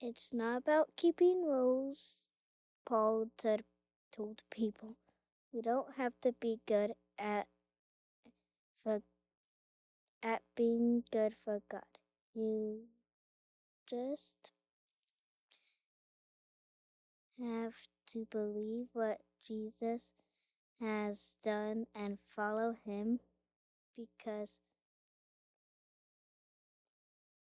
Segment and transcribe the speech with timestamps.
[0.00, 2.28] It's not about keeping rules,
[2.86, 3.62] Paul told,
[4.12, 4.94] told people.
[5.52, 7.48] We don't have to be good at
[8.84, 9.02] for
[10.22, 11.82] at being good for God.
[12.34, 12.82] You
[13.90, 14.52] just
[17.40, 17.74] have
[18.08, 20.12] to believe what Jesus
[20.80, 23.18] has done and follow him
[23.96, 24.60] because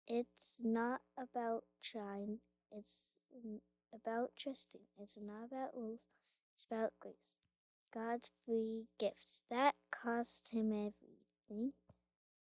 [0.07, 2.39] it's not about trying,
[2.71, 3.13] it's
[3.93, 4.81] about trusting.
[4.97, 6.07] It's not about rules,
[6.53, 7.41] it's about grace.
[7.93, 9.41] God's free gift.
[9.49, 11.73] That cost him everything.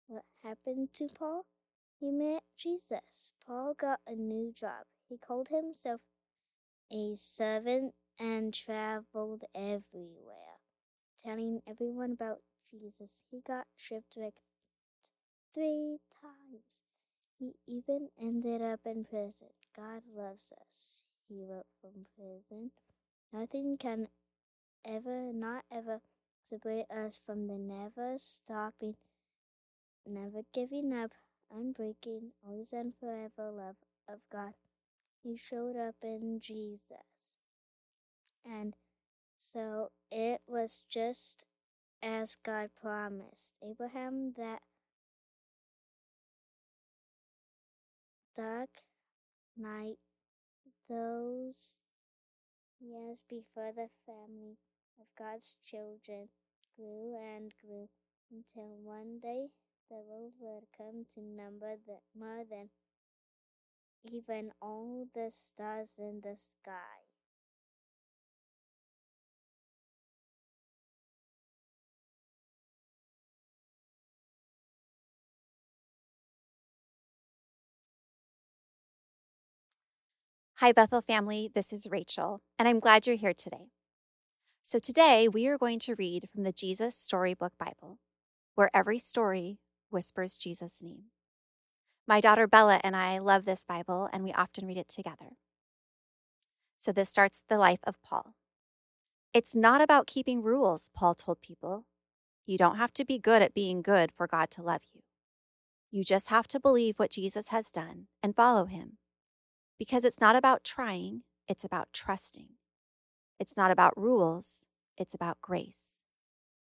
[0.07, 1.45] What happened to Paul?
[1.99, 3.31] He met Jesus.
[3.45, 4.85] Paul got a new job.
[5.07, 6.02] He called himself
[6.91, 10.59] a servant and traveled everywhere,
[11.23, 12.39] telling everyone about
[12.71, 13.23] Jesus.
[13.29, 14.39] He got shipwrecked
[15.53, 16.88] three times.
[17.39, 19.47] He even ended up in prison.
[19.73, 22.72] God loves us, he wrote from prison.
[23.31, 24.09] Nothing can
[24.86, 26.02] ever, not ever,
[26.44, 28.95] separate us from the never stopping,
[30.05, 31.11] never giving up,
[31.50, 34.53] unbreaking, always and forever love of God.
[35.23, 37.38] He showed up in Jesus.
[38.45, 38.75] And
[39.39, 41.45] so it was just
[42.02, 44.61] as God promised Abraham that
[48.39, 48.69] dark
[49.57, 49.97] night,
[50.89, 51.75] those
[52.79, 54.55] years before the family
[54.97, 56.29] of God's children
[56.77, 57.89] grew and grew
[58.31, 59.47] until one day
[59.89, 62.69] the world would come to number the, more than
[64.05, 67.08] even all the stars in the sky.
[80.61, 81.49] Hi, Bethel family.
[81.55, 83.69] This is Rachel, and I'm glad you're here today.
[84.61, 88.00] So, today we are going to read from the Jesus Storybook Bible,
[88.56, 91.11] where every story whispers Jesus' name.
[92.06, 95.38] My daughter Bella and I love this Bible, and we often read it together.
[96.75, 98.34] So, this starts the life of Paul.
[99.34, 101.85] It's not about keeping rules, Paul told people.
[102.45, 105.03] You don't have to be good at being good for God to love you.
[105.89, 108.97] You just have to believe what Jesus has done and follow him
[109.79, 112.50] because it's not about trying, it's about trusting.
[113.40, 114.66] It's not about rules,
[114.97, 116.03] it's about grace.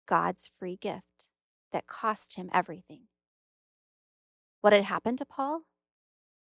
[0.07, 1.29] God's free gift
[1.73, 3.03] that cost him everything.
[4.61, 5.63] What had happened to Paul?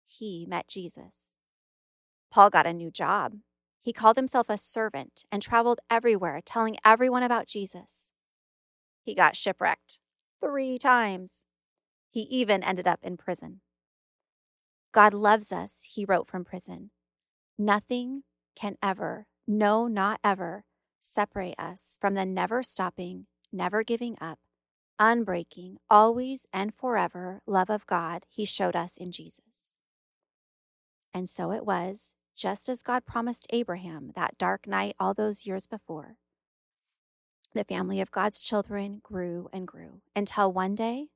[0.08, 1.36] He met Jesus.
[2.32, 3.36] Paul got a new job.
[3.82, 8.12] He called himself a servant and traveled everywhere telling everyone about Jesus.
[9.04, 10.00] He got shipwrecked
[10.42, 11.46] three times.
[12.10, 13.62] He even ended up in prison.
[14.96, 16.90] God loves us, he wrote from prison.
[17.58, 18.24] Nothing
[18.56, 20.64] can ever, no, not ever,
[21.02, 24.40] separate us from the never stopping, never giving up,
[24.98, 29.74] unbreaking, always and forever love of God he showed us in Jesus.
[31.14, 35.68] And so it was, just as God promised Abraham that dark night all those years
[35.68, 36.16] before.
[37.54, 41.08] The family of God's children grew and grew until one day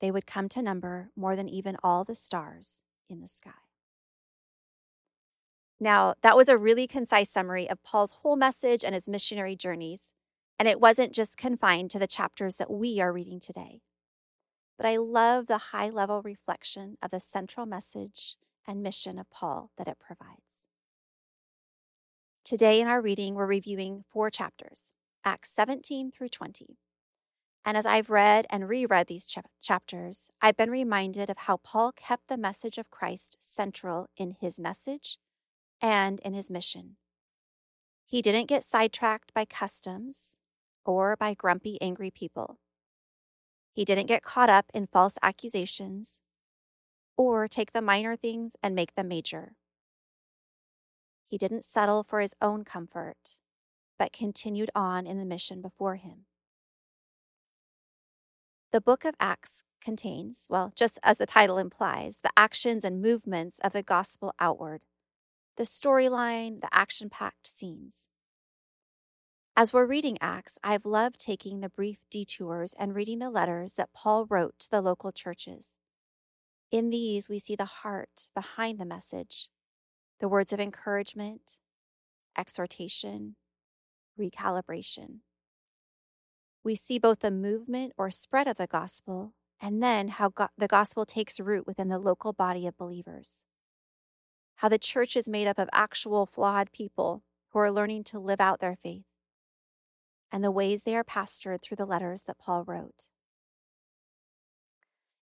[0.00, 3.50] they would come to number more than even all the stars in the sky.
[5.78, 10.12] Now, that was a really concise summary of Paul's whole message and his missionary journeys,
[10.58, 13.82] and it wasn't just confined to the chapters that we are reading today.
[14.78, 18.36] But I love the high level reflection of the central message
[18.66, 20.68] and mission of Paul that it provides.
[22.44, 24.92] Today in our reading, we're reviewing four chapters
[25.24, 26.78] Acts 17 through 20.
[27.64, 31.92] And as I've read and reread these ch- chapters, I've been reminded of how Paul
[31.92, 35.18] kept the message of Christ central in his message
[35.80, 36.96] and in his mission.
[38.04, 40.36] He didn't get sidetracked by customs
[40.84, 42.58] or by grumpy, angry people.
[43.72, 46.20] He didn't get caught up in false accusations
[47.16, 49.54] or take the minor things and make them major.
[51.26, 53.38] He didn't settle for his own comfort,
[53.98, 56.26] but continued on in the mission before him.
[58.72, 63.58] The book of Acts contains, well, just as the title implies, the actions and movements
[63.58, 64.80] of the gospel outward,
[65.58, 68.08] the storyline, the action packed scenes.
[69.54, 73.92] As we're reading Acts, I've loved taking the brief detours and reading the letters that
[73.92, 75.76] Paul wrote to the local churches.
[76.70, 79.50] In these, we see the heart behind the message,
[80.18, 81.58] the words of encouragement,
[82.38, 83.36] exhortation,
[84.18, 85.18] recalibration
[86.64, 90.68] we see both the movement or spread of the gospel and then how go- the
[90.68, 93.44] gospel takes root within the local body of believers.
[94.56, 98.40] how the church is made up of actual flawed people who are learning to live
[98.40, 99.04] out their faith,
[100.30, 103.08] and the ways they are pastored through the letters that Paul wrote.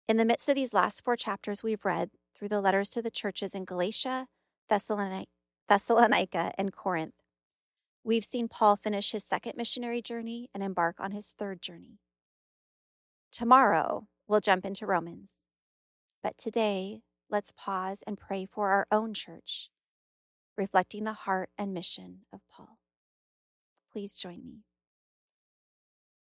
[0.09, 3.11] In the midst of these last four chapters we've read through the letters to the
[3.11, 4.29] churches in Galatia,
[4.69, 5.27] Thessalonica,
[6.59, 7.15] and Corinth,
[8.03, 11.99] we've seen Paul finish his second missionary journey and embark on his third journey.
[13.31, 15.47] Tomorrow, we'll jump into Romans.
[16.23, 19.71] But today, let's pause and pray for our own church,
[20.57, 22.79] reflecting the heart and mission of Paul.
[23.93, 24.65] Please join me.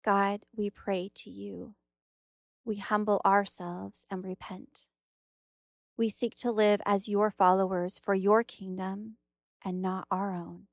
[0.04, 1.76] God, we pray to you.
[2.66, 4.90] We humble ourselves and repent.
[5.98, 9.18] We seek to live as your followers for your kingdom
[9.64, 10.68] and not our own.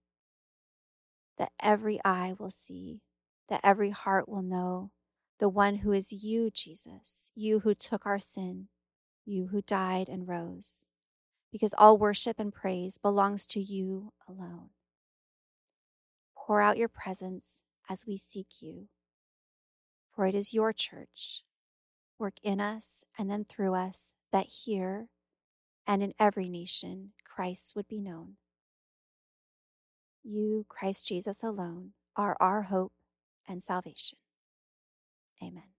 [1.40, 3.00] That every eye will see,
[3.48, 4.90] that every heart will know
[5.38, 8.68] the one who is you, Jesus, you who took our sin,
[9.24, 10.86] you who died and rose,
[11.50, 14.68] because all worship and praise belongs to you alone.
[16.36, 18.88] Pour out your presence as we seek you,
[20.14, 21.42] for it is your church.
[22.18, 25.08] Work in us and then through us that here
[25.86, 28.36] and in every nation Christ would be known.
[30.24, 32.92] You, Christ Jesus alone, are our hope
[33.48, 34.18] and salvation.
[35.42, 35.69] Amen.